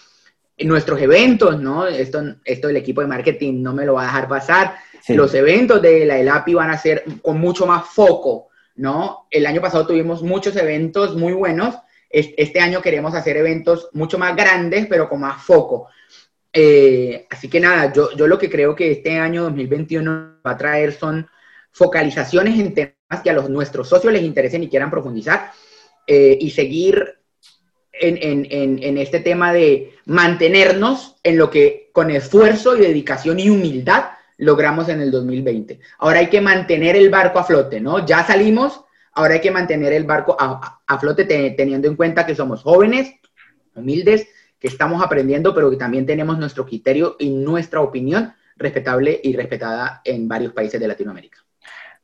[0.65, 1.87] nuestros eventos, ¿no?
[1.87, 4.75] Esto, esto el equipo de marketing no me lo va a dejar pasar.
[5.09, 9.27] Los eventos de la ELAPI van a ser con mucho más foco, ¿no?
[9.31, 11.77] El año pasado tuvimos muchos eventos muy buenos.
[12.11, 15.89] Este año queremos hacer eventos mucho más grandes, pero con más foco.
[16.53, 20.57] Eh, así que nada, yo, yo lo que creo que este año 2021 va a
[20.57, 21.29] traer son
[21.73, 25.53] focalizaciones en temas que a los, nuestros socios les interesen y quieran profundizar
[26.07, 27.20] eh, y seguir
[28.01, 33.51] en, en, en, este tema de mantenernos en lo que con esfuerzo y dedicación y
[33.51, 34.05] humildad
[34.39, 35.79] logramos en el 2020.
[35.99, 38.05] Ahora hay que mantener el barco a flote, ¿no?
[38.07, 38.81] Ya salimos,
[39.13, 43.13] ahora hay que mantener el barco a, a flote teniendo en cuenta que somos jóvenes,
[43.75, 44.27] humildes,
[44.59, 50.03] que estamos aprendiendo, pero que también tenemos nuestro criterio y nuestra opinión respetable y respetada
[50.05, 51.39] en varios países de Latinoamérica.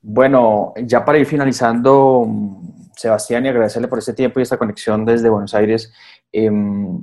[0.08, 2.28] Bueno, ya para ir finalizando,
[2.94, 5.92] Sebastián, y agradecerle por este tiempo y esta conexión desde Buenos Aires.
[6.30, 7.02] Em,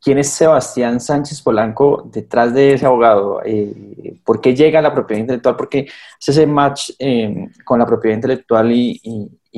[0.00, 3.40] ¿Quién es Sebastián Sánchez Polanco detrás de ese abogado?
[3.44, 5.54] Eh, ¿Por qué llega a la propiedad intelectual?
[5.54, 5.86] ¿Por qué
[6.18, 9.00] hace ese match em, con la propiedad intelectual y,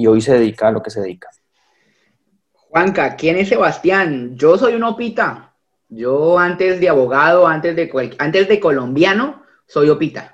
[0.07, 1.31] hoy se dedica a lo que se dedica?
[2.53, 4.37] Juanca, ¿quién es Sebastián?
[4.37, 5.55] Yo soy un opita.
[5.89, 10.34] Yo antes de abogado, antes de, antes de colombiano, soy opita.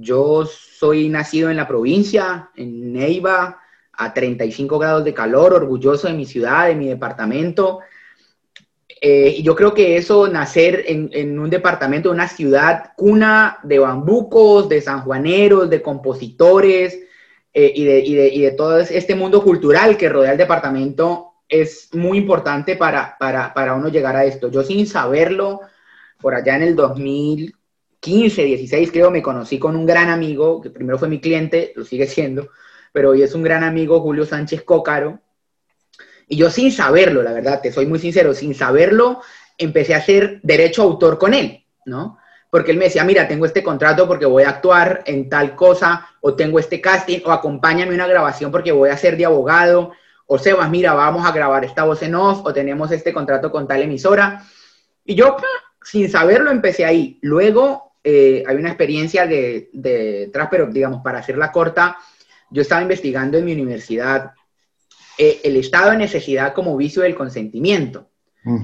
[0.00, 3.60] Yo soy nacido en la provincia, en Neiva,
[3.92, 7.80] a 35 grados de calor, orgulloso de mi ciudad, de mi departamento.
[9.00, 14.68] Eh, y yo creo que eso, nacer en, un departamento, una ciudad cuna de bambucos,
[14.68, 16.98] de sanjuaneros, de compositores
[17.52, 23.16] eh, y, de, todo este mundo cultural que rodea el departamento, es muy importante para,
[23.18, 24.48] para, para uno llegar a esto.
[24.50, 25.60] Yo sin saberlo,
[26.20, 27.54] por allá en el 2000,
[28.00, 31.84] 15, 16 creo, me conocí con un gran amigo, que primero fue mi cliente, lo
[31.84, 32.50] sigue siendo,
[32.92, 35.20] pero hoy es un gran amigo, Julio Sánchez Cócaro.
[36.28, 39.20] Y yo sin saberlo, la verdad, te soy muy sincero, sin saberlo,
[39.56, 42.18] empecé a hacer derecho autor con él, ¿no?
[42.50, 46.08] Porque él me decía, mira, tengo este contrato porque voy a actuar en tal cosa,
[46.20, 49.92] o tengo este casting, o acompáñame a una grabación porque voy a ser de abogado,
[50.26, 53.66] o Sebas, mira, vamos a grabar esta voz en off, o tenemos este contrato con
[53.66, 54.44] tal emisora.
[55.04, 55.36] Y yo,
[55.82, 57.18] sin saberlo, empecé ahí.
[57.22, 61.98] Luego eh, hay una experiencia de, detrás, pero digamos, para hacerla corta,
[62.48, 64.32] yo estaba investigando en mi universidad
[65.18, 68.08] eh, el estado de necesidad como vicio del consentimiento,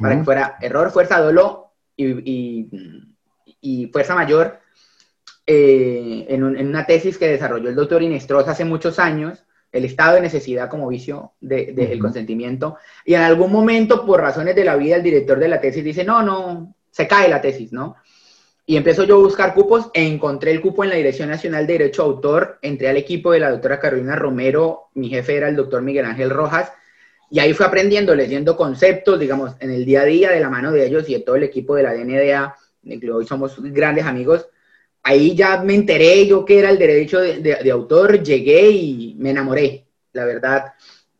[0.01, 2.71] para que fuera error, fuerza, dolo y,
[3.93, 4.61] fuerza mayor,
[5.47, 10.23] eh, en, una tesis que desarrolló el doctor Inestrosa hace muchos años, el estado de
[10.23, 15.03] necesidad como vicio del consentimiento, y en algún momento, por razones de la vida, el
[15.03, 17.97] director de la tesis dice, no, no, se cae la tesis, ¿no?
[18.67, 21.75] Y empezó yo a buscar cupos e encontré el cupo en la Dirección Nacional de
[21.75, 22.59] Derecho Autor.
[22.63, 26.31] Entré al equipo de la doctora Carolina Romero, mi jefe era el doctor Miguel Ángel
[26.31, 26.73] Rojas,
[27.31, 30.73] y ahí fui aprendiendo, leyendo conceptos, digamos, en el día a día de la mano
[30.73, 32.57] de ellos y de todo el equipo de la DNDA,
[33.01, 34.49] que hoy somos grandes amigos.
[35.03, 39.31] Ahí ya me enteré yo que era el derecho de, de autor, llegué y me
[39.31, 40.73] enamoré, la verdad.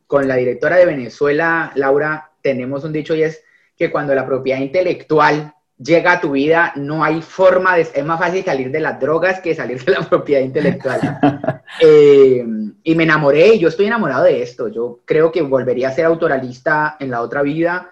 [0.07, 3.43] Con la directora de Venezuela, Laura, tenemos un dicho y es
[3.77, 7.81] que cuando la propiedad intelectual llega a tu vida, no hay forma de...
[7.81, 11.19] Es más fácil salir de las drogas que salir de la propiedad intelectual.
[11.81, 12.45] Eh,
[12.83, 14.69] y me enamoré, y yo estoy enamorado de esto.
[14.69, 17.91] Yo creo que volvería a ser autoralista en la otra vida.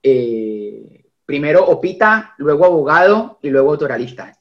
[0.00, 4.32] Eh, primero opita, luego abogado y luego autoralista.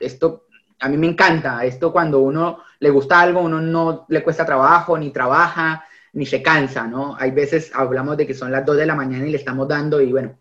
[0.00, 0.46] esto
[0.80, 1.64] a mí me encanta.
[1.64, 6.42] Esto cuando uno le gusta algo, uno no le cuesta trabajo, ni trabaja, ni se
[6.42, 7.16] cansa, ¿no?
[7.16, 10.00] Hay veces hablamos de que son las 2 de la mañana y le estamos dando
[10.00, 10.36] y bueno,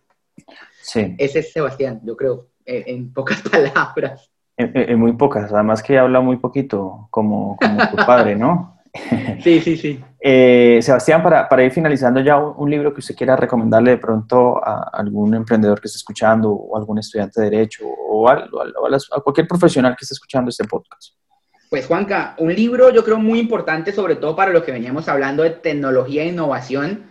[0.91, 1.15] Sí.
[1.17, 4.29] Ese es Sebastián, yo creo, en, pocas palabras.
[4.57, 8.77] En, muy pocas, además que habla muy poquito, como, como tu padre, ¿no?
[9.41, 10.03] Sí, sí, sí.
[10.19, 14.57] Eh, Sebastián, para, para, ir finalizando ya, un, libro que usted quiera recomendarle de pronto
[14.61, 19.47] a algún emprendedor que esté escuchando o algún estudiante de Derecho o a, a, cualquier
[19.47, 21.13] profesional que esté escuchando este podcast.
[21.69, 25.43] Pues Juanca, un libro yo creo muy importante, sobre todo para los que veníamos hablando
[25.43, 27.10] de tecnología e innovación,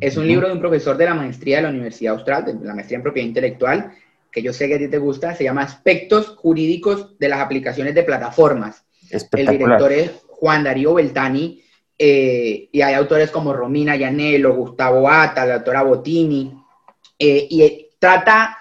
[0.00, 2.74] es un libro de un profesor de la maestría de la Universidad Austral, de la
[2.74, 3.92] maestría en propiedad intelectual,
[4.30, 7.94] que yo sé que a ti te gusta, se llama Aspectos Jurídicos de las Aplicaciones
[7.94, 8.84] de Plataformas.
[9.10, 11.62] El director es Juan Darío Beltani,
[11.98, 16.54] eh, y hay autores como Romina Llanelo, Gustavo Ata, la doctora Bottini,
[17.18, 18.56] eh, y trata,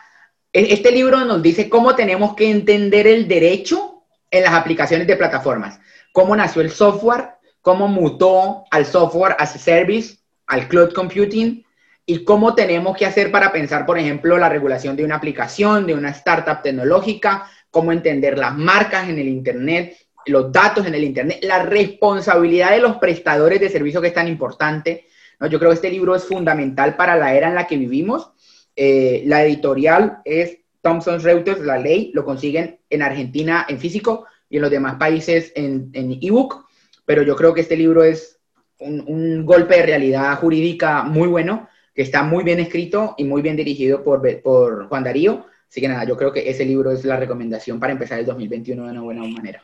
[0.52, 5.16] e-, este libro nos dice cómo tenemos que entender el derecho en las aplicaciones de
[5.16, 5.80] plataformas,
[6.12, 7.30] cómo nació el software,
[7.62, 10.19] cómo mutó al software as a service,
[10.50, 11.64] al cloud computing
[12.06, 15.94] y cómo tenemos que hacer para pensar, por ejemplo, la regulación de una aplicación, de
[15.94, 19.96] una startup tecnológica, cómo entender las marcas en el Internet,
[20.26, 24.28] los datos en el Internet, la responsabilidad de los prestadores de servicio que es tan
[24.28, 25.06] importante.
[25.40, 25.46] ¿no?
[25.46, 28.32] Yo creo que este libro es fundamental para la era en la que vivimos.
[28.76, 34.56] Eh, la editorial es Thomson Reuters, la ley, lo consiguen en Argentina en físico y
[34.56, 36.66] en los demás países en ebook,
[37.06, 38.39] pero yo creo que este libro es
[38.80, 43.56] un, golpe de realidad jurídica muy bueno, que está muy bien escrito y muy bien
[43.56, 45.46] dirigido por, por Juan Darío.
[45.70, 48.86] Así que nada, yo creo que ese libro es la recomendación para empezar el 2021
[48.86, 49.62] de una buena manera.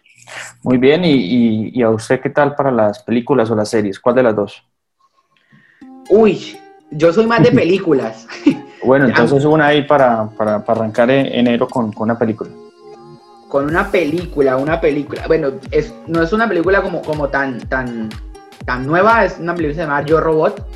[0.61, 3.99] Muy bien, ¿Y, y, a usted qué tal para las películas o las series?
[3.99, 4.63] ¿Cuál de las dos?
[6.09, 6.57] Uy,
[6.91, 8.27] yo soy más de películas.
[8.83, 12.51] bueno, entonces una ahí para, para, para arrancar en enero con, con, una película.
[13.47, 15.25] Con una película, una película.
[15.27, 18.09] Bueno, es, no es una película como, como tan, tan,
[18.65, 20.67] tan nueva, es una película que se llama Yo Robot,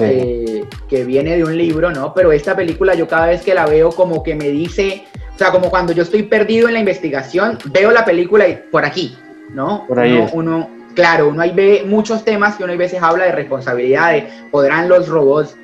[0.00, 2.14] eh, que viene de un libro, ¿no?
[2.14, 5.04] Pero esta película yo cada vez que la veo como que me dice,
[5.34, 8.84] o sea, como cuando yo estoy perdido en la investigación, veo la película y por
[8.84, 9.16] aquí,
[9.50, 9.86] ¿no?
[9.86, 10.26] Por ahí.
[10.32, 14.28] Uno, claro, uno ahí ve muchos temas que uno a veces habla de responsabilidad, de
[14.50, 15.56] podrán los robots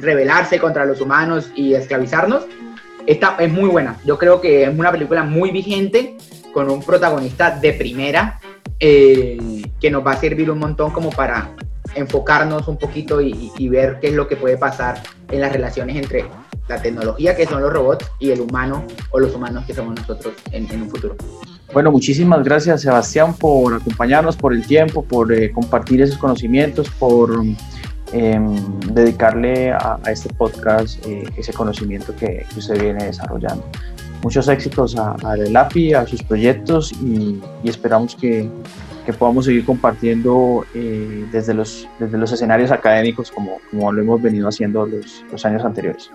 [0.00, 2.46] rebelarse contra los humanos y esclavizarnos.
[3.06, 3.96] Esta es muy buena.
[4.04, 6.16] Yo creo que es una película muy vigente,
[6.52, 8.40] con un protagonista de primera,
[8.80, 9.38] eh,
[9.80, 11.50] que nos va a servir un montón como para
[11.94, 16.26] enfocarnos un poquito y, ver qué es lo que puede pasar en las relaciones entre
[16.68, 20.34] la tecnología, que son los robots, y el humano o los humanos que somos nosotros
[20.50, 21.16] en, un futuro.
[21.72, 27.42] Bueno, muchísimas gracias Sebastián por acompañarnos, por el tiempo, por eh, compartir esos conocimientos, por
[28.12, 33.64] em, dedicarle a, este podcast eh, ese conocimiento que, que usted viene desarrollando
[34.22, 38.48] muchos éxitos a, a API, a sus proyectos y, esperamos que,
[39.04, 44.22] que, podamos seguir compartiendo eh, desde, los, desde los escenarios académicos como, como lo hemos
[44.22, 46.10] venido haciendo los, años anteriores.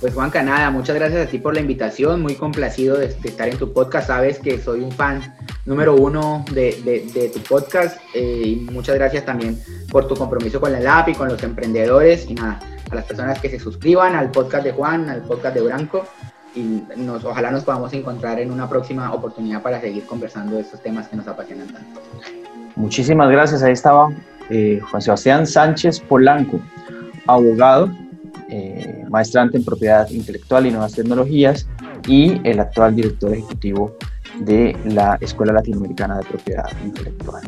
[0.00, 3.56] Pues Juan Canada, muchas gracias a ti por la invitación, muy complacido de, estar en
[3.56, 5.20] tu podcast, sabes que soy un fan
[5.64, 6.72] número uno de,
[7.14, 9.56] de, tu podcast eh, y muchas gracias también
[9.92, 12.58] por tu compromiso con la API, con los emprendedores y nada,
[12.90, 16.04] a las personas que se suscriban al podcast de Juan, al podcast de Branco,
[16.54, 16.82] y
[17.24, 21.16] ojalá nos podamos encontrar en una próxima oportunidad para seguir conversando de estos temas que
[21.16, 22.00] nos apasionan tanto.
[22.76, 23.62] Muchísimas gracias.
[23.62, 24.10] Ahí estaba
[24.50, 26.60] eh, Juan Sebastián Sánchez Polanco,
[27.26, 27.90] abogado,
[28.48, 31.66] eh, maestrante en propiedad intelectual y nuevas tecnologías
[32.06, 33.96] y el actual director ejecutivo
[34.40, 37.42] de la Escuela Latinoamericana de Propiedad Intelectual.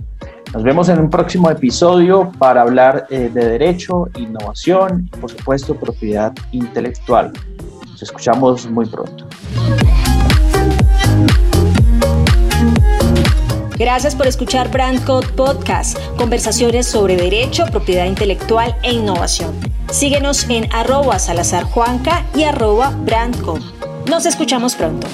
[0.53, 5.75] Nos vemos en un próximo episodio para hablar eh, de derecho, innovación y por supuesto
[5.75, 7.33] propiedad intelectual.
[8.05, 9.27] Escuchamos muy pronto.
[13.79, 19.55] Gracias por escuchar Brandcode Podcast, conversaciones sobre derecho, propiedad intelectual e innovación.
[19.91, 23.65] Síguenos en arroba salazarjuanca y arroba brandcode.
[24.07, 25.07] Nos escuchamos pronto.